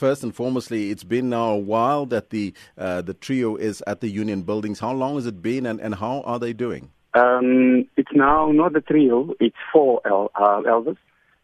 First 0.00 0.22
and 0.22 0.34
foremostly, 0.34 0.90
it's 0.90 1.04
been 1.04 1.28
now 1.28 1.50
a 1.50 1.58
while 1.58 2.06
that 2.06 2.30
the 2.30 2.54
uh, 2.78 3.02
the 3.02 3.12
trio 3.12 3.56
is 3.56 3.82
at 3.86 4.00
the 4.00 4.08
union 4.08 4.40
buildings. 4.40 4.80
How 4.80 4.94
long 4.94 5.16
has 5.16 5.26
it 5.26 5.42
been, 5.42 5.66
and, 5.66 5.78
and 5.78 5.94
how 5.94 6.22
are 6.22 6.38
they 6.38 6.54
doing? 6.54 6.90
Um, 7.12 7.84
it's 7.98 8.14
now 8.14 8.50
not 8.50 8.72
the 8.72 8.80
trio; 8.80 9.34
it's 9.40 9.58
four 9.70 10.00
el- 10.06 10.30
uh, 10.40 10.62
elders. 10.62 10.96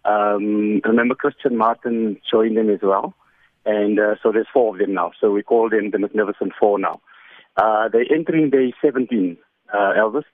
Um, 0.07 0.81
remember, 0.87 1.15
Christian 1.15 1.59
Martin 1.59 2.19
joined 2.33 2.57
them 2.57 2.71
as 2.71 2.81
well, 2.83 3.13
and 3.67 4.01
uh, 4.01 4.15
so 4.23 4.33
there's 4.33 4.49
four 4.51 4.73
of 4.73 4.81
them 4.81 4.95
now. 4.95 5.11
So 5.21 5.31
we 5.31 5.43
call 5.43 5.69
them 5.69 5.91
the 5.91 5.99
Magnificent 5.99 6.55
Four 6.59 6.79
now. 6.79 7.03
Uh, 7.59 7.91
they're 7.91 8.11
entering 8.11 8.49
day 8.49 8.73
17 8.83 9.37
uh, 9.75 9.93
elders, 9.99 10.25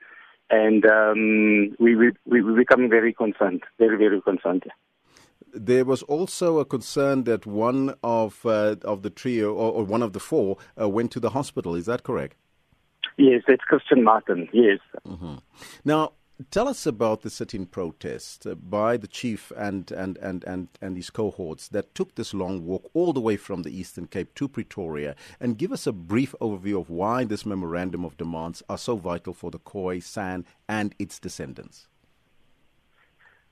and 0.48 0.86
um, 0.86 1.74
we, 1.80 1.96
we 1.96 2.12
we 2.24 2.40
we're 2.40 2.56
becoming 2.56 2.88
very 2.88 3.12
concerned, 3.12 3.64
very 3.80 3.98
very 3.98 4.22
concerned. 4.22 4.62
There 5.52 5.84
was 5.84 6.02
also 6.04 6.58
a 6.58 6.64
concern 6.64 7.24
that 7.24 7.46
one 7.46 7.94
of 8.02 8.44
uh, 8.46 8.76
of 8.82 9.02
the 9.02 9.10
trio 9.10 9.52
or, 9.52 9.72
or, 9.72 9.84
one 9.84 10.02
of 10.02 10.12
the 10.12 10.20
four 10.20 10.56
uh, 10.80 10.88
went 10.88 11.10
to 11.12 11.20
the 11.20 11.30
hospital. 11.30 11.74
Is 11.74 11.86
that 11.86 12.02
correct? 12.02 12.36
Yes, 13.18 13.42
it's 13.48 13.64
Christian 13.64 14.02
Martin. 14.02 14.48
Yes. 14.52 14.78
Mm-hmm. 15.06 15.36
Now, 15.84 16.12
tell 16.50 16.68
us 16.68 16.86
about 16.86 17.22
the 17.22 17.30
sit-in 17.30 17.66
protest 17.66 18.46
uh, 18.46 18.54
by 18.54 18.96
the 18.96 19.06
chief 19.06 19.52
and, 19.56 19.90
and, 19.92 20.16
and, 20.18 20.44
and, 20.44 20.68
and 20.80 20.96
his 20.96 21.10
cohorts 21.10 21.68
that 21.68 21.94
took 21.94 22.14
this 22.14 22.32
long 22.32 22.64
walk 22.64 22.90
all 22.94 23.12
the 23.12 23.20
way 23.20 23.36
from 23.36 23.62
the 23.62 23.76
Eastern 23.76 24.06
Cape 24.06 24.34
to 24.36 24.48
Pretoria, 24.48 25.14
and 25.40 25.58
give 25.58 25.72
us 25.72 25.86
a 25.86 25.92
brief 25.92 26.34
overview 26.40 26.80
of 26.80 26.90
why 26.90 27.24
this 27.24 27.44
memorandum 27.44 28.04
of 28.04 28.16
demands 28.16 28.62
are 28.68 28.78
so 28.78 28.96
vital 28.96 29.34
for 29.34 29.50
the 29.50 29.58
Khoi, 29.58 30.00
San, 30.00 30.44
and 30.68 30.94
its 30.98 31.18
descendants. 31.18 31.86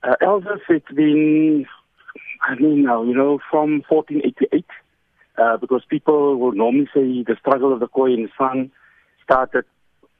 Uh, 0.02 0.16
Elvis, 0.22 0.60
it's 0.70 0.90
been 0.92 1.66
I 2.42 2.54
mean, 2.54 2.84
now, 2.84 3.02
you 3.02 3.14
know, 3.14 3.38
from 3.50 3.82
1488, 3.88 4.64
uh, 5.38 5.56
because 5.56 5.82
people 5.88 6.36
will 6.36 6.52
normally 6.52 6.88
say 6.94 7.22
the 7.22 7.36
struggle 7.38 7.72
of 7.72 7.80
the 7.80 7.88
Khoi 7.88 8.14
and 8.14 8.28
the 8.28 8.30
San 8.38 8.70
started 9.22 9.64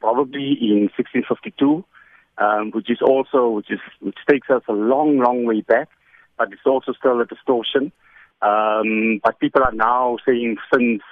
probably 0.01 0.57
in 0.61 0.91
1652, 0.97 1.85
um, 2.39 2.71
which 2.73 2.91
is 2.91 2.99
also, 3.03 3.51
which 3.51 3.71
is, 3.71 3.81
which 4.01 4.17
takes 4.29 4.49
us 4.51 4.63
a 4.69 4.73
long, 4.73 5.19
long 5.19 5.45
way 5.45 5.61
back, 5.61 5.89
but 6.39 6.53
it's 6.53 6.67
also 6.67 6.93
still 6.93 7.21
a 7.21 7.27
distortion. 7.27 7.93
Um, 8.43 9.21
but 9.23 9.39
people 9.41 9.63
are 9.63 9.73
now 9.73 10.17
saying 10.27 10.57
since 10.73 11.03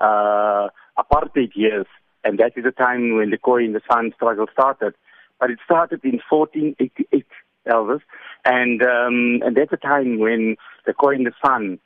uh, 0.00 0.68
apartheid 0.98 1.54
years, 1.54 1.86
and 2.24 2.38
that 2.38 2.52
is 2.56 2.64
the 2.64 2.70
time 2.70 3.16
when 3.16 3.30
the 3.30 3.38
Khoi 3.38 3.64
and 3.64 3.74
the 3.74 3.82
San 3.90 4.12
struggle 4.14 4.46
started. 4.52 4.94
But 5.38 5.50
it 5.50 5.58
started 5.64 6.00
in 6.04 6.20
1488, 6.28 7.26
Elvis, 7.66 8.00
and 8.44 8.82
um, 8.82 9.40
and 9.44 9.56
that's 9.56 9.72
a 9.72 9.76
time 9.76 10.18
when 10.18 10.56
the 10.86 10.92
Khoi 10.92 11.14
and 11.14 11.26
the 11.26 11.32
San 11.44 11.78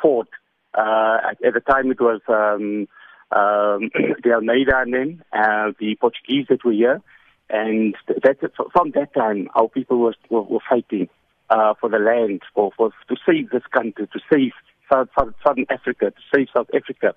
fought. 0.00 0.28
Uh, 0.74 1.18
at, 1.30 1.44
at 1.44 1.54
the 1.54 1.60
time, 1.60 1.90
it 1.90 2.00
was 2.00 2.20
um, 2.28 2.86
um, 3.30 3.90
the 4.22 4.32
Almeida 4.32 4.78
and 4.80 4.94
then 4.94 5.24
uh, 5.32 5.72
the 5.80 5.96
Portuguese 6.00 6.46
that 6.48 6.64
were 6.64 6.72
here, 6.72 7.00
and 7.48 7.94
that 8.06 8.38
from 8.72 8.90
that 8.92 9.14
time, 9.14 9.48
our 9.54 9.68
people 9.68 9.98
was, 9.98 10.14
were, 10.30 10.42
were 10.42 10.60
fighting 10.68 11.08
uh, 11.50 11.74
for 11.80 11.88
the 11.88 11.98
land, 11.98 12.42
for, 12.54 12.72
for 12.76 12.90
to 13.08 13.16
save 13.26 13.50
this 13.50 13.62
country, 13.72 14.08
to 14.12 14.20
save 14.32 14.52
South, 14.92 15.08
South, 15.18 15.34
Southern 15.44 15.66
Africa, 15.70 16.10
to 16.10 16.22
save 16.34 16.48
South 16.54 16.68
Africa, 16.74 17.14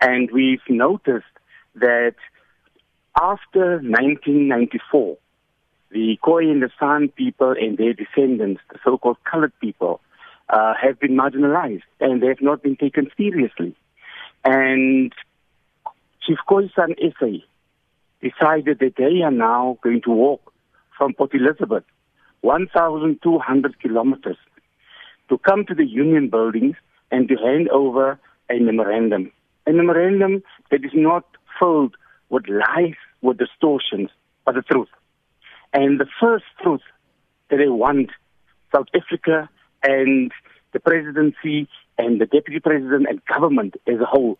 and 0.00 0.30
we've 0.32 0.60
noticed 0.68 1.24
that 1.74 2.14
after 3.20 3.80
1994 3.80 5.16
the 5.90 6.18
Khoi 6.24 6.50
and 6.50 6.62
the 6.62 6.70
San 6.78 7.08
people 7.08 7.54
and 7.58 7.76
their 7.76 7.92
descendants, 7.92 8.60
the 8.72 8.78
so-called 8.84 9.18
colored 9.30 9.52
people, 9.60 10.00
uh, 10.48 10.74
have 10.80 10.98
been 10.98 11.16
marginalized 11.16 11.82
and 12.00 12.22
they 12.22 12.26
have 12.26 12.40
not 12.40 12.62
been 12.62 12.76
taken 12.76 13.10
seriously. 13.16 13.74
And 14.44 15.12
Chief 16.26 16.38
Khoisan 16.48 16.94
SA 17.18 17.44
decided 18.20 18.78
that 18.80 18.94
they 18.96 19.22
are 19.22 19.30
now 19.30 19.78
going 19.82 20.02
to 20.02 20.10
walk 20.10 20.52
from 20.96 21.14
Port 21.14 21.34
Elizabeth 21.34 21.84
1,200 22.42 23.80
kilometers 23.80 24.36
to 25.28 25.38
come 25.38 25.64
to 25.66 25.74
the 25.74 25.86
union 25.86 26.28
buildings 26.28 26.76
and 27.10 27.28
to 27.28 27.36
hand 27.36 27.68
over 27.68 28.18
a 28.50 28.58
memorandum. 28.58 29.30
A 29.66 29.72
memorandum 29.72 30.42
that 30.70 30.84
is 30.84 30.92
not 30.94 31.24
filled 31.58 31.96
with 32.28 32.44
lies, 32.48 32.94
with 33.20 33.38
distortions, 33.38 34.10
but 34.44 34.54
the 34.54 34.62
truth. 34.62 34.88
And 35.72 36.00
the 36.00 36.06
first 36.20 36.44
truth 36.62 36.82
that 37.50 37.60
I 37.60 37.68
want 37.68 38.10
South 38.74 38.86
Africa 38.94 39.48
and 39.82 40.32
the 40.72 40.80
presidency 40.80 41.68
and 41.98 42.20
the 42.20 42.26
deputy 42.26 42.60
president 42.60 43.06
and 43.08 43.24
government 43.26 43.76
as 43.86 44.00
a 44.00 44.04
whole 44.04 44.38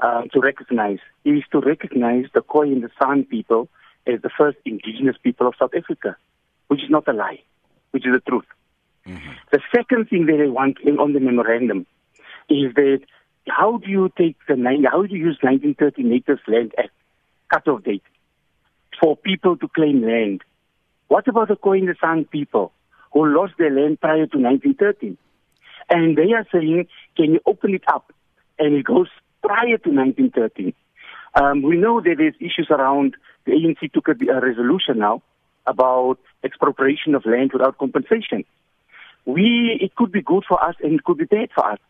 uh, 0.00 0.22
to 0.32 0.40
recognize 0.40 0.98
is 1.24 1.42
to 1.52 1.60
recognize 1.60 2.26
the 2.34 2.42
Khoi 2.42 2.62
and 2.62 2.82
the 2.82 2.90
San 3.00 3.24
people 3.24 3.68
as 4.06 4.20
the 4.22 4.30
first 4.36 4.58
indigenous 4.64 5.16
people 5.22 5.46
of 5.46 5.54
South 5.58 5.72
Africa, 5.76 6.16
which 6.68 6.82
is 6.82 6.90
not 6.90 7.06
a 7.08 7.12
lie, 7.12 7.40
which 7.90 8.06
is 8.06 8.12
the 8.12 8.20
truth. 8.20 8.46
Mm-hmm. 9.06 9.30
The 9.52 9.60
second 9.74 10.08
thing 10.08 10.26
that 10.26 10.40
I 10.40 10.48
want 10.48 10.78
in, 10.84 10.98
on 10.98 11.12
the 11.12 11.20
memorandum 11.20 11.86
is 12.48 12.74
that 12.74 13.00
how 13.48 13.78
do 13.78 13.90
you 13.90 14.10
take 14.16 14.36
the 14.46 14.56
how 14.90 15.02
do 15.02 15.14
you 15.14 15.26
use 15.26 15.38
1930 15.40 16.02
Natives 16.02 16.40
Land 16.46 16.74
Act 16.78 16.90
cutoff 17.52 17.82
date 17.84 18.02
for 19.00 19.16
people 19.16 19.56
to 19.56 19.68
claim 19.68 20.02
land 20.02 20.42
what 21.10 21.26
about 21.26 21.48
the 21.48 21.56
Khoi 21.56 21.80
San 22.00 22.24
people 22.24 22.70
who 23.12 23.26
lost 23.26 23.54
their 23.58 23.68
land 23.68 24.00
prior 24.00 24.28
to 24.28 24.38
1913? 24.38 25.18
And 25.90 26.16
they 26.16 26.32
are 26.34 26.46
saying, 26.52 26.86
can 27.16 27.32
you 27.32 27.40
open 27.46 27.74
it 27.74 27.82
up? 27.88 28.12
And 28.60 28.76
it 28.76 28.84
goes 28.84 29.08
prior 29.42 29.76
to 29.76 29.90
1913. 29.90 30.72
Um, 31.34 31.62
we 31.62 31.76
know 31.76 32.00
that 32.00 32.14
there's 32.16 32.36
issues 32.38 32.68
around, 32.70 33.16
the 33.44 33.50
ANC 33.50 33.92
took 33.92 34.06
a, 34.06 34.12
a 34.12 34.40
resolution 34.40 34.98
now 34.98 35.20
about 35.66 36.18
expropriation 36.44 37.16
of 37.16 37.26
land 37.26 37.50
without 37.52 37.76
compensation. 37.78 38.44
We, 39.26 39.80
it 39.82 39.96
could 39.96 40.12
be 40.12 40.22
good 40.22 40.44
for 40.48 40.64
us 40.64 40.76
and 40.80 40.94
it 40.94 41.02
could 41.02 41.18
be 41.18 41.24
bad 41.24 41.48
for 41.52 41.72
us. 41.72 41.80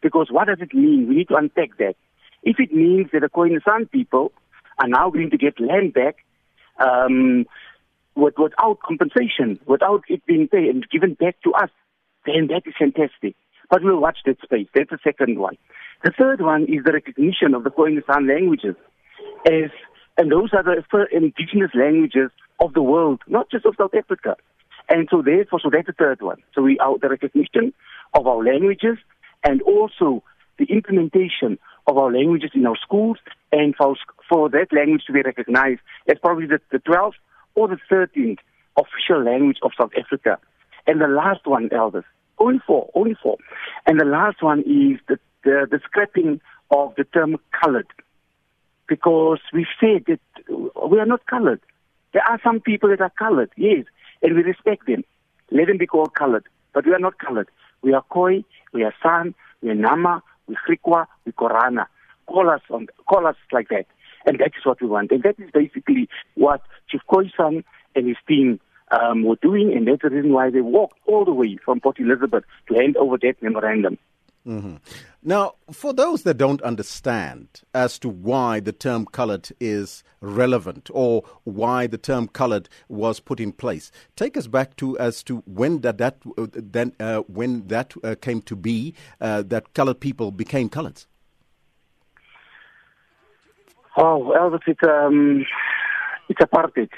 Because 0.00 0.28
what 0.30 0.46
does 0.46 0.62
it 0.62 0.72
mean? 0.72 1.08
We 1.10 1.16
need 1.16 1.28
to 1.28 1.36
unpack 1.36 1.76
that. 1.76 1.96
If 2.42 2.58
it 2.58 2.72
means 2.72 3.10
that 3.12 3.20
the 3.20 3.28
Khoi 3.28 3.48
and 3.48 3.60
the 3.62 3.86
people 3.92 4.32
are 4.78 4.88
now 4.88 5.10
going 5.10 5.28
to 5.28 5.36
get 5.36 5.60
land 5.60 5.92
back, 5.92 6.24
um, 6.78 7.44
with, 8.14 8.34
without 8.38 8.78
compensation, 8.80 9.58
without 9.66 10.02
it 10.08 10.24
being 10.26 10.48
paid 10.48 10.68
and 10.68 10.88
given 10.90 11.14
back 11.14 11.36
to 11.44 11.52
us, 11.54 11.70
then 12.26 12.48
that 12.48 12.62
is 12.66 12.74
fantastic. 12.78 13.34
But 13.70 13.82
we'll 13.82 14.00
watch 14.00 14.18
that 14.26 14.40
space. 14.42 14.68
That's 14.74 14.90
the 14.90 14.98
second 15.02 15.38
one. 15.38 15.56
The 16.04 16.12
third 16.16 16.40
one 16.40 16.64
is 16.64 16.84
the 16.84 16.92
recognition 16.92 17.54
of 17.54 17.64
the 17.64 17.70
Khoisan 17.70 18.28
languages 18.28 18.76
as, 19.46 19.70
and 20.18 20.30
those 20.30 20.50
are 20.52 20.62
the 20.62 20.84
first 20.90 21.12
indigenous 21.12 21.70
languages 21.74 22.30
of 22.60 22.74
the 22.74 22.82
world, 22.82 23.20
not 23.26 23.50
just 23.50 23.66
of 23.66 23.74
South 23.78 23.94
Africa. 23.94 24.36
And 24.88 25.08
so 25.10 25.22
therefore, 25.22 25.60
so 25.60 25.70
that's 25.72 25.86
the 25.86 25.92
third 25.92 26.20
one. 26.22 26.42
So 26.54 26.62
we 26.62 26.78
are 26.78 26.98
the 26.98 27.08
recognition 27.08 27.72
of 28.14 28.26
our 28.26 28.44
languages 28.44 28.98
and 29.44 29.62
also 29.62 30.22
the 30.58 30.66
implementation 30.66 31.58
of 31.86 31.96
our 31.98 32.12
languages 32.12 32.50
in 32.54 32.66
our 32.66 32.76
schools 32.76 33.18
and 33.50 33.74
for, 33.76 33.96
for 34.28 34.48
that 34.50 34.72
language 34.72 35.04
to 35.06 35.12
be 35.12 35.22
recognized 35.22 35.80
as 36.08 36.18
probably 36.20 36.46
the, 36.46 36.60
the 36.70 36.78
12th 36.78 37.14
or 37.54 37.68
the 37.68 37.78
13th 37.90 38.38
official 38.76 39.22
language 39.22 39.58
of 39.62 39.72
South 39.78 39.92
Africa. 39.98 40.38
And 40.86 41.00
the 41.00 41.08
last 41.08 41.46
one, 41.46 41.68
Elvis, 41.68 42.04
only 42.38 42.60
four, 42.66 42.90
only 42.94 43.16
four. 43.22 43.36
And 43.86 44.00
the 44.00 44.04
last 44.04 44.42
one 44.42 44.60
is 44.60 44.98
the, 45.08 45.18
the, 45.44 45.66
the 45.70 45.80
scrapping 45.84 46.40
of 46.70 46.94
the 46.96 47.04
term 47.04 47.36
colored. 47.62 47.86
Because 48.88 49.38
we 49.52 49.66
said 49.80 50.04
that 50.06 50.20
we 50.88 50.98
are 50.98 51.06
not 51.06 51.26
colored. 51.26 51.60
There 52.12 52.22
are 52.22 52.40
some 52.42 52.60
people 52.60 52.90
that 52.90 53.00
are 53.00 53.12
colored, 53.18 53.50
yes, 53.56 53.86
and 54.22 54.34
we 54.34 54.42
respect 54.42 54.86
them. 54.86 55.02
Let 55.50 55.68
them 55.68 55.78
be 55.78 55.86
called 55.86 56.14
colored. 56.14 56.44
But 56.74 56.86
we 56.86 56.92
are 56.92 56.98
not 56.98 57.18
colored. 57.18 57.48
We 57.82 57.94
are 57.94 58.02
Khoi, 58.02 58.44
we 58.72 58.82
are 58.84 58.94
San, 59.02 59.34
we 59.62 59.70
are 59.70 59.74
Nama, 59.74 60.22
we 60.46 60.56
Griqua, 60.66 61.06
we 61.24 61.32
Korana. 61.32 61.86
Call 62.26 62.50
us 62.50 62.60
on, 62.70 62.86
call 63.08 63.26
us 63.26 63.36
like 63.50 63.68
that. 63.68 63.86
And 64.26 64.38
that 64.38 64.52
is 64.56 64.64
what 64.64 64.80
we 64.80 64.88
want. 64.88 65.10
And 65.10 65.22
that 65.22 65.38
is 65.38 65.50
basically 65.52 66.08
what 66.34 66.62
Chief 66.88 67.00
Khoisan 67.10 67.64
and 67.94 68.08
his 68.08 68.16
team 68.28 68.60
um, 68.92 69.24
were 69.24 69.36
doing, 69.36 69.72
and 69.74 69.88
that's 69.88 70.02
the 70.02 70.10
reason 70.10 70.32
why 70.32 70.50
they 70.50 70.60
walked 70.60 70.98
all 71.06 71.24
the 71.24 71.32
way 71.32 71.56
from 71.64 71.80
Port 71.80 71.98
Elizabeth 71.98 72.44
to 72.68 72.74
hand 72.74 72.96
over 72.96 73.16
that 73.18 73.34
memorandum. 73.40 73.98
Mm-hmm. 74.46 74.76
Now, 75.22 75.54
for 75.70 75.92
those 75.92 76.24
that 76.24 76.36
don't 76.36 76.60
understand 76.62 77.46
as 77.72 77.96
to 78.00 78.08
why 78.08 78.58
the 78.58 78.72
term 78.72 79.06
colored 79.06 79.48
is 79.60 80.02
relevant 80.20 80.90
or 80.92 81.22
why 81.44 81.86
the 81.86 81.98
term 81.98 82.26
colored 82.26 82.68
was 82.88 83.20
put 83.20 83.38
in 83.38 83.52
place, 83.52 83.92
take 84.16 84.36
us 84.36 84.48
back 84.48 84.74
to 84.76 84.98
as 84.98 85.22
to 85.24 85.44
when 85.46 85.82
that, 85.82 85.98
that 85.98 86.16
uh, 86.36 86.48
then 86.52 86.92
uh, 86.98 87.20
when 87.20 87.68
that 87.68 87.94
uh, 88.02 88.16
came 88.20 88.42
to 88.42 88.56
be 88.56 88.94
uh, 89.20 89.42
that 89.42 89.74
colored 89.74 90.00
people 90.00 90.32
became 90.32 90.68
coloreds. 90.68 91.06
Oh, 93.96 94.18
well, 94.18 94.58
it's, 94.66 94.80
um, 94.82 95.44
it's 96.28 96.40
apartheid. 96.40 96.90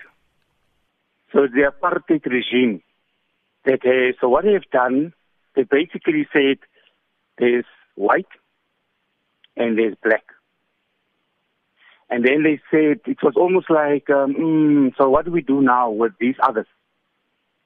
So 1.33 1.49
the 1.49 1.73
apartheid 1.73 2.25
regime 2.27 2.83
that 3.65 3.81
has, 3.85 4.15
so 4.21 4.29
what 4.29 4.45
they've 4.45 4.71
done, 4.71 5.13
they 5.57 5.65
basically 5.65 6.29
said 6.33 6.59
there's 7.39 7.65
white 7.97 8.29
and 9.57 9.77
there's 9.77 9.97
black. 10.03 10.25
And 12.11 12.25
then 12.25 12.45
they 12.45 12.61
said 12.71 13.01
it 13.07 13.23
was 13.23 13.35
almost 13.37 13.71
like, 13.71 14.09
um, 14.11 14.35
mm, 14.35 14.93
so 14.97 15.09
what 15.09 15.25
do 15.25 15.33
we 15.33 15.41
do 15.41 15.61
now 15.61 15.91
with 15.91 16.13
these 16.21 16.37
others? 16.43 16.67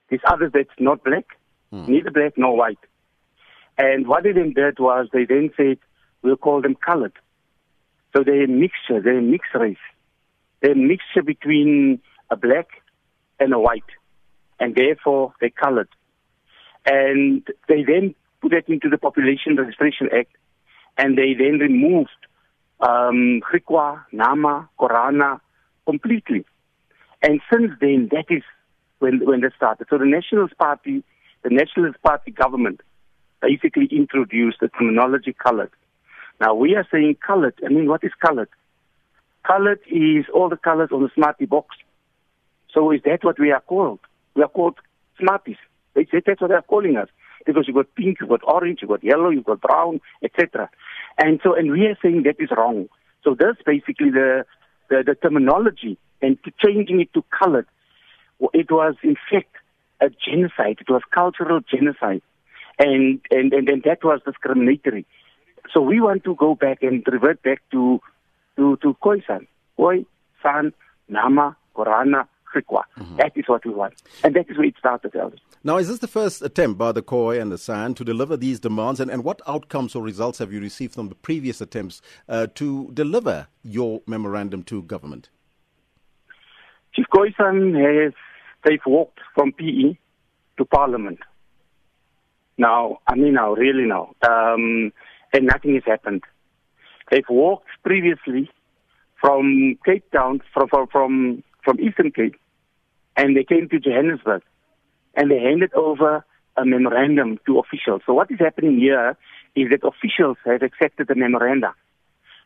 These 0.09 0.21
others 0.27 0.53
that's 0.55 0.71
not 0.79 1.05
black, 1.05 1.27
hmm. 1.71 1.85
neither 1.87 2.11
black 2.11 2.33
nor 2.39 2.57
white. 2.57 2.79
And 3.77 4.09
what 4.09 4.25
they 4.25 4.33
then 4.33 4.55
did 4.55 4.79
was 4.79 5.09
they 5.13 5.25
then 5.25 5.51
said, 5.57 5.79
we'll 6.23 6.37
call 6.37 6.63
them 6.63 6.77
colored. 6.77 7.13
So 8.16 8.22
they're 8.25 8.44
a 8.44 8.49
mixture, 8.49 9.00
they're 9.02 9.19
a 9.19 9.22
mixed 9.22 9.55
race. 9.55 9.76
They're 10.60 10.72
a 10.72 10.76
mixture 10.76 11.22
between 11.22 12.00
a 12.31 12.37
black 12.37 12.69
and 13.38 13.52
a 13.52 13.58
white. 13.58 13.82
And 14.58 14.75
therefore 14.75 15.34
they're 15.40 15.50
colored. 15.50 15.88
And 16.87 17.46
they 17.69 17.84
then 17.87 18.14
put 18.40 18.52
that 18.52 18.69
into 18.69 18.88
the 18.88 18.99
Population 18.99 19.56
Registration 19.56 20.08
Act 20.16 20.34
and 20.96 21.16
they 21.16 21.34
then 21.38 21.58
removed 21.58 22.10
um, 22.81 23.40
Nama, 24.12 24.69
Korana 24.78 25.40
completely. 25.87 26.44
And 27.22 27.40
since 27.52 27.72
then, 27.81 28.08
that 28.12 28.26
is 28.31 28.43
when, 28.99 29.25
when 29.25 29.40
they 29.40 29.49
started. 29.56 29.87
So 29.90 29.99
the 29.99 30.05
Nationalist 30.05 30.56
Party, 30.58 31.05
the 31.43 31.50
Nationalist 31.50 32.00
Party 32.02 32.31
government 32.31 32.81
basically 33.40 33.88
introduced 33.90 34.58
the 34.60 34.69
terminology 34.69 35.32
colored. 35.32 35.70
Now 36.40 36.55
we 36.55 36.75
are 36.76 36.87
saying 36.90 37.17
colored. 37.25 37.55
I 37.64 37.69
mean, 37.69 37.87
what 37.88 38.05
is 38.05 38.12
colored? 38.25 38.49
Colored 39.46 39.81
is 39.90 40.26
all 40.32 40.49
the 40.49 40.56
colors 40.56 40.90
on 40.93 41.02
the 41.02 41.11
Smarty 41.14 41.46
box. 41.46 41.76
So 42.73 42.93
is 42.93 43.00
that 43.05 43.25
what 43.25 43.38
we 43.38 43.50
are 43.50 43.61
called? 43.61 44.00
We 44.35 44.43
are 44.43 44.49
called 44.49 44.76
Smarties. 45.19 45.56
That's 45.94 46.40
what 46.40 46.49
they 46.49 46.55
are 46.55 46.62
calling 46.62 46.96
us. 46.96 47.08
Because 47.46 47.64
you've 47.67 47.76
got 47.76 47.94
pink, 47.94 48.19
you've 48.20 48.29
got 48.29 48.43
orange, 48.44 48.81
you've 48.82 48.90
got 48.90 49.02
yellow, 49.02 49.31
you've 49.31 49.44
got 49.44 49.61
brown, 49.61 50.00
etc. 50.23 50.69
And 51.17 51.40
so, 51.43 51.55
and 51.55 51.73
we 51.73 51.87
are 51.87 51.96
saying 52.02 52.25
that 52.25 52.37
is 52.38 52.50
wrong. 52.56 52.88
So 53.25 53.34
that's 53.38 53.61
basically 53.64 54.11
the, 54.11 54.44
the, 54.91 55.02
the 55.06 55.14
terminology 55.14 55.99
and 56.20 56.38
changing 56.64 57.00
it 57.00 57.12
to 57.14 57.25
colored. 57.31 57.67
It 58.52 58.70
was 58.70 58.94
in 59.02 59.17
fact 59.31 59.55
a 60.00 60.11
genocide. 60.11 60.79
It 60.81 60.91
was 60.91 61.02
cultural 61.12 61.61
genocide. 61.61 62.23
And, 62.79 63.20
and, 63.31 63.52
and, 63.52 63.69
and 63.69 63.82
that 63.84 64.05
was 64.05 64.20
discriminatory. 64.25 65.06
So 65.73 65.81
we 65.81 66.00
want 66.00 66.25
to 66.25 66.35
go 66.35 66.55
back 66.55 66.82
and 66.82 67.03
revert 67.06 67.43
back 67.43 67.62
to, 67.73 68.00
to, 68.56 68.76
to 68.82 68.97
Khoisan. 69.03 69.47
Khoi, 69.76 70.05
San, 70.43 70.73
Nama, 71.09 71.56
Korana, 71.76 72.26
Griqua. 72.53 72.82
Mm-hmm. 72.99 73.17
That 73.17 73.32
is 73.37 73.44
what 73.47 73.65
we 73.65 73.73
want. 73.73 73.94
And 74.25 74.35
that 74.35 74.50
is 74.50 74.56
where 74.56 74.67
it 74.67 74.75
started, 74.79 75.12
Elvis. 75.12 75.38
Now, 75.65 75.76
is 75.76 75.88
this 75.88 75.99
the 75.99 76.09
first 76.09 76.43
attempt 76.43 76.79
by 76.79 76.93
the 76.93 77.03
Khoi 77.03 77.41
and 77.41 77.53
the 77.53 77.59
San 77.59 77.94
to 77.94 78.05
deliver 78.05 78.37
these 78.37 78.61
demands? 78.61 79.00
And, 79.00 79.11
and 79.11 79.25
what 79.25 79.41
outcomes 79.47 79.94
or 79.94 80.03
results 80.03 80.38
have 80.38 80.53
you 80.53 80.61
received 80.61 80.94
from 80.94 81.09
the 81.09 81.15
previous 81.15 81.61
attempts 81.61 82.00
uh, 82.29 82.47
to 82.55 82.91
deliver 82.94 83.49
your 83.62 84.03
memorandum 84.06 84.62
to 84.65 84.82
government? 84.82 85.29
Chief 86.94 87.06
Khoisan 87.15 87.75
has, 87.75 88.12
they've 88.65 88.81
walked 88.87 89.20
from 89.35 89.53
PE 89.53 89.97
to 90.56 90.65
Parliament. 90.65 91.20
Now, 92.56 92.99
I 93.06 93.15
mean 93.15 93.35
now, 93.35 93.55
really 93.55 93.85
now. 93.85 94.15
Um, 94.29 94.93
and 95.33 95.47
nothing 95.47 95.75
has 95.75 95.85
happened. 95.85 96.23
They've 97.11 97.29
walked 97.29 97.69
previously 97.83 98.51
from 99.21 99.79
Cape 99.85 100.11
Town, 100.13 100.41
from, 100.53 100.69
from, 100.69 100.87
from 100.89 101.43
from 101.69 101.81
Eastern 101.81 102.11
Cape, 102.11 102.37
and 103.17 103.37
they 103.37 103.45
came 103.45 103.69
to 103.69 103.79
Johannesburg, 103.79 104.43
and 105.15 105.31
they 105.31 105.39
handed 105.39 105.75
over 105.75 106.25
a 106.57 106.65
memorandum 106.65 107.39
to 107.47 107.59
officials. 107.59 108.01
So 108.07 108.15
what 108.15 108.31
is 108.31 108.39
happening 108.39 108.79
here 108.79 109.19
is 109.55 109.69
that 109.71 109.87
officials 109.87 110.39
have 110.47 110.63
accepted 110.63 111.09
the 111.09 111.15
memoranda. 111.15 111.75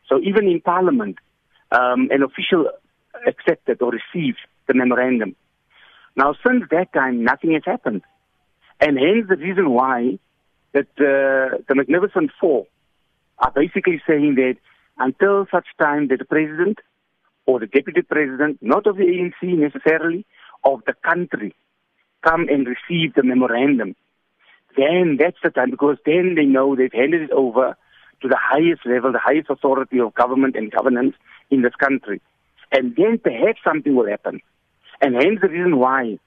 So 0.09 0.19
even 0.19 0.45
in 0.47 0.59
Parliament, 0.59 1.17
um, 1.71 2.09
an 2.11 2.21
official 2.21 2.69
accepted 3.25 3.81
or 3.81 3.91
received 3.91 4.39
the 4.67 4.73
memorandum. 4.73 5.35
Now, 6.15 6.35
since 6.45 6.65
that 6.71 6.91
time, 6.93 7.23
nothing 7.23 7.53
has 7.53 7.63
happened. 7.65 8.01
And 8.81 8.97
hence 8.97 9.27
the 9.29 9.37
reason 9.37 9.69
why 9.69 10.19
that 10.73 10.89
uh, 10.97 11.57
the 11.67 11.75
Magnificent 11.75 12.31
Four 12.39 12.67
are 13.39 13.51
basically 13.51 14.01
saying 14.07 14.35
that 14.35 14.55
until 14.97 15.45
such 15.51 15.67
time 15.79 16.07
that 16.09 16.19
the 16.19 16.25
President 16.25 16.79
or 17.45 17.59
the 17.59 17.67
deputy 17.67 18.01
president, 18.01 18.57
not 18.61 18.87
of 18.87 18.97
the 18.97 19.03
ANC 19.03 19.57
necessarily, 19.57 20.25
of 20.63 20.81
the 20.85 20.93
country, 21.03 21.53
come 22.21 22.47
and 22.47 22.67
receive 22.67 23.13
the 23.15 23.23
memorandum, 23.23 23.95
then 24.77 25.17
that's 25.19 25.37
the 25.43 25.49
time 25.49 25.71
because 25.71 25.97
then 26.05 26.35
they 26.35 26.45
know 26.45 26.75
they've 26.75 26.93
handed 26.93 27.21
it 27.21 27.31
over 27.31 27.77
to 28.21 28.27
the 28.27 28.37
highest 28.39 28.85
level, 28.85 29.11
the 29.11 29.19
highest 29.19 29.49
authority 29.49 29.99
of 29.99 30.13
government 30.13 30.55
and 30.55 30.71
governance 30.71 31.15
in 31.51 31.61
this 31.61 31.75
country. 31.75 32.21
And 32.71 32.95
then 32.95 33.19
perhaps 33.19 33.59
something 33.63 33.95
will 33.95 34.07
happen. 34.07 34.41
And 35.01 35.15
hence 35.15 35.39
the 35.41 35.49
reason 35.49 35.77
why 35.77 36.17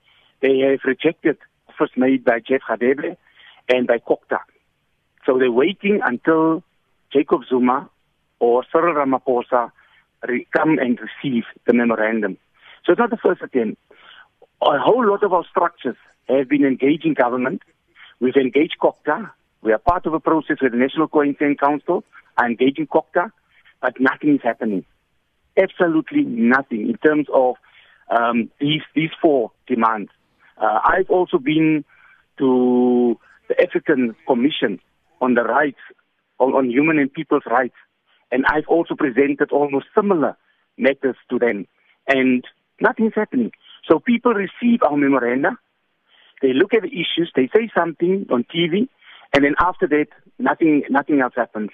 they 0.42 0.58
have 0.58 0.80
rejected 0.84 1.38
offers 1.68 1.90
made 1.96 2.24
by 2.24 2.40
Jeff 2.40 2.60
Radebe 2.68 3.16
and 3.68 3.86
by 3.86 3.98
COGTA. 3.98 4.38
So 5.24 5.38
they're 5.38 5.50
waiting 5.50 6.00
until 6.04 6.62
Jacob 7.16 7.42
Zuma 7.48 7.88
or 8.40 8.64
Cyril 8.70 8.94
Ramaphosa 8.94 9.70
come 10.54 10.78
and 10.78 10.98
receive 11.00 11.44
the 11.66 11.72
memorandum. 11.72 12.36
So 12.84 12.92
it's 12.92 12.98
not 12.98 13.10
the 13.10 13.16
first 13.16 13.42
attempt. 13.42 13.80
A 14.62 14.78
whole 14.78 15.06
lot 15.06 15.22
of 15.22 15.32
our 15.32 15.44
structures 15.48 15.96
have 16.28 16.48
been 16.48 16.64
engaging 16.64 17.14
government. 17.14 17.62
We've 18.20 18.36
engaged 18.36 18.76
COGTA. 18.82 19.30
We 19.62 19.72
are 19.72 19.78
part 19.78 20.06
of 20.06 20.14
a 20.14 20.20
process 20.20 20.58
with 20.60 20.72
the 20.72 20.78
National 20.78 21.08
Khoisan 21.08 21.58
Council. 21.58 22.04
I'm 22.36 22.52
engaging 22.52 22.86
COGTA, 22.86 23.30
but 23.80 23.94
nothing 24.00 24.34
is 24.34 24.40
happening. 24.42 24.84
Absolutely 25.56 26.22
nothing 26.22 26.88
in 26.90 26.96
terms 26.98 27.26
of 27.32 27.54
um, 28.10 28.50
these 28.60 28.82
these 28.94 29.10
four 29.22 29.52
demands. 29.66 30.10
Uh, 30.58 30.80
I've 30.84 31.10
also 31.10 31.38
been 31.38 31.84
to 32.38 33.18
the 33.48 33.60
African 33.60 34.14
Commission 34.26 34.80
on 35.20 35.34
the 35.34 35.42
rights, 35.42 35.80
on, 36.38 36.54
on 36.54 36.70
human 36.70 36.98
and 36.98 37.12
people's 37.12 37.44
rights, 37.50 37.76
and 38.30 38.44
I've 38.46 38.66
also 38.68 38.94
presented 38.94 39.52
almost 39.52 39.86
similar 39.94 40.36
matters 40.76 41.16
to 41.30 41.38
them. 41.38 41.66
And 42.06 42.44
nothing's 42.80 43.14
happening. 43.14 43.52
So 43.88 43.98
people 43.98 44.34
receive 44.34 44.82
our 44.82 44.96
memoranda, 44.96 45.58
they 46.42 46.52
look 46.52 46.74
at 46.74 46.82
the 46.82 46.88
issues, 46.88 47.32
they 47.34 47.48
say 47.54 47.70
something 47.76 48.26
on 48.30 48.44
TV, 48.44 48.88
and 49.34 49.44
then 49.44 49.54
after 49.60 49.86
that, 49.88 50.06
nothing, 50.38 50.82
nothing 50.90 51.20
else 51.20 51.34
happens. 51.36 51.70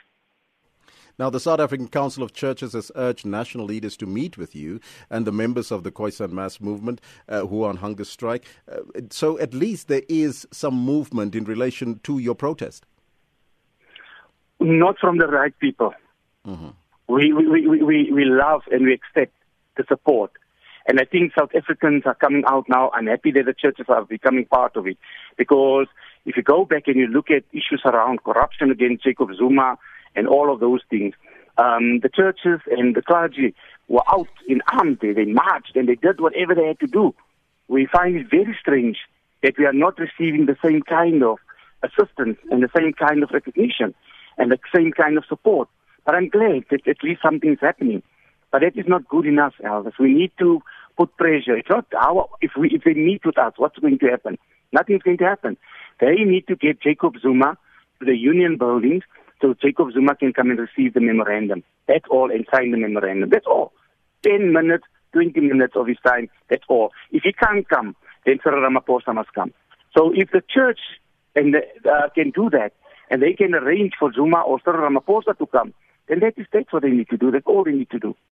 Now, 1.19 1.29
the 1.29 1.41
South 1.41 1.61
African 1.61 1.89
Council 1.89 2.23
of 2.23 2.33
Churches 2.33 2.73
has 2.73 2.91
urged 2.97 3.27
national 3.27 3.67
leaders 3.67 3.97
to 3.99 4.07
meet 4.07 4.39
with 4.39 4.55
you 4.55 4.81
and 5.11 5.27
the 5.27 5.33
members 5.33 5.71
of 5.71 5.85
the 5.85 5.93
Khoisan 5.93 6.31
Mass 6.31 6.61
movement 6.61 7.01
uh, 7.29 7.47
who 7.47 7.65
are 7.65 7.69
on 7.69 7.77
hunger 7.77 8.05
strike. 8.05 8.47
Uh, 8.71 8.79
so, 9.11 9.39
at 9.39 9.53
least 9.53 9.89
there 9.89 10.03
is 10.09 10.47
some 10.53 10.75
movement 10.75 11.35
in 11.35 11.45
relation 11.45 12.01
to 12.05 12.19
your 12.19 12.35
protest. 12.35 12.87
Not 14.63 14.99
from 14.99 15.19
the 15.19 15.27
right 15.27 15.57
people. 15.59 15.95
Mm-hmm. 16.47 16.69
We, 17.09 17.33
we, 17.33 17.67
we, 17.67 17.83
we, 17.83 18.13
we 18.13 18.25
love 18.25 18.63
and 18.71 18.85
we 18.85 18.95
accept 18.95 19.33
the 19.77 19.85
support. 19.89 20.33
And 20.87 20.99
I 20.99 21.05
think 21.05 21.33
South 21.39 21.51
Africans 21.55 22.03
are 22.07 22.15
coming 22.15 22.43
out 22.47 22.69
now. 22.69 22.91
I'm 22.91 23.07
happy 23.07 23.31
that 23.33 23.45
the 23.47 23.55
churches 23.55 23.87
are 23.89 24.05
becoming 24.05 24.47
part 24.47 24.77
of 24.77 24.87
it. 24.87 24.99
Because 25.37 25.87
if 26.25 26.37
you 26.37 26.43
go 26.43 26.65
back 26.65 26.85
and 26.87 26.97
you 26.97 27.07
look 27.07 27.31
at 27.31 27.45
issues 27.53 27.83
around 27.85 28.25
corruption 28.25 28.71
against 28.71 29.05
Jacob 29.05 29.29
Zuma 29.37 29.79
and 30.17 30.27
all 30.27 30.53
of 30.53 30.61
those 30.61 30.81
things, 30.91 31.15
um, 31.59 32.01
the 32.01 32.09
churches 32.09 32.61
and 32.71 32.97
the 32.97 33.03
clergy 33.03 33.55
were 33.89 34.03
out 34.11 34.29
in 34.49 34.61
arms. 34.73 34.99
They, 35.01 35.13
they 35.13 35.27
marched 35.27 35.77
and 35.77 35.89
they 35.89 35.95
did 35.95 36.21
whatever 36.21 36.55
they 36.55 36.67
had 36.67 36.81
to 36.81 36.87
do. 36.87 37.15
We 37.69 37.87
find 37.87 38.17
it 38.17 38.31
very 38.31 38.57
strange 38.61 38.99
that 39.43 39.55
we 39.59 39.67
are 39.67 39.73
not 39.73 39.99
receiving 39.99 40.47
the 40.47 40.57
same 40.65 40.83
kind 40.83 41.23
of 41.23 41.39
assistance 41.83 42.39
and 42.51 42.63
the 42.63 42.71
same 42.77 42.93
kind 42.93 43.23
of 43.23 43.31
recognition 43.31 43.95
and 44.39 44.51
the 44.51 44.59
same 44.75 44.93
kind 44.93 45.17
of 45.19 45.25
support. 45.29 45.69
But 46.05 46.15
I'm 46.15 46.29
glad 46.29 46.65
that 46.71 46.87
at 46.87 47.03
least 47.03 47.23
something 47.23 47.53
is 47.53 47.59
happening. 47.61 48.03
But 48.51 48.63
that 48.63 48.77
is 48.79 48.87
not 48.87 49.09
good 49.09 49.27
enough, 49.27 49.55
Elvis. 49.65 49.99
We 49.99 50.13
need 50.13 50.33
to 50.39 50.61
put 50.97 51.17
pressure. 51.17 51.57
It's 51.57 51.71
not 51.71 51.87
our, 51.99 52.29
if 52.41 52.53
we, 52.59 52.71
if 52.71 52.85
they 52.85 52.95
meet 52.95 53.25
with 53.25 53.39
us, 53.39 53.55
what's 53.57 53.79
going 53.79 53.99
to 53.99 54.07
happen? 54.07 54.39
Nothing's 54.73 55.03
going 55.03 55.19
to 55.19 55.25
happen. 55.25 55.57
They 56.01 56.17
need 56.25 56.47
to 56.49 56.57
get 56.57 56.83
Jacob 56.83 57.15
Zuma 57.23 57.57
to 58.01 58.05
the 58.05 58.17
union 58.17 58.59
buildings 58.59 59.05
so 59.43 59.55
Jacob 59.61 59.93
Zuma 59.93 60.15
can 60.15 60.33
come 60.33 60.51
and 60.51 60.59
receive 60.59 60.95
the 60.95 61.01
memorandum. 61.01 61.65
That's 61.89 62.05
all, 62.09 62.31
and 62.31 62.47
sign 62.55 62.71
the 62.71 62.79
memorandum. 62.79 63.29
That's 63.31 63.47
all. 63.47 63.73
10 64.23 64.53
minutes, 64.53 64.85
20 65.13 65.41
minutes 65.41 65.75
of 65.77 65.89
his 65.89 65.99
time, 66.07 66.29
that's 66.49 66.63
all. 66.69 66.93
If 67.11 67.25
he 67.25 67.33
can't 67.33 67.69
come, 67.69 67.97
then 68.25 68.39
Cyril 68.43 68.63
Ramaphosa 68.63 69.13
must 69.13 69.33
come. 69.35 69.53
So 69.97 70.13
if 70.15 70.31
the 70.31 70.43
church 70.49 70.79
and 71.35 71.55
the, 71.55 71.91
uh, 71.91 72.09
can 72.15 72.31
do 72.31 72.51
that, 72.51 72.73
and 73.13 73.21
they 73.21 73.35
can 73.35 73.55
arrange 73.55 73.93
for 74.01 74.11
Zuma 74.13 74.41
or 74.41 74.59
Cyril 74.65 74.89
Ramaphosa 74.89 75.37
to 75.37 75.47
come, 75.47 75.75
then 76.09 76.21
that 76.21 76.33
is 76.39 76.47
that's 76.51 76.73
what 76.73 76.83
they 76.83 76.91
need 76.91 77.11
to 77.11 77.19
do. 77.19 77.31
That's 77.31 77.47
all 77.47 77.63
they 77.63 77.73
need 77.73 77.91
to 77.91 77.99
do. 77.99 78.17